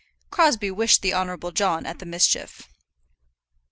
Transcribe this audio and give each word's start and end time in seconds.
Crosbie 0.31 0.71
wished 0.71 1.03
the 1.03 1.13
Honourable 1.13 1.51
John 1.51 1.85
at 1.85 1.99
the 1.99 2.07
mischief. 2.07 2.67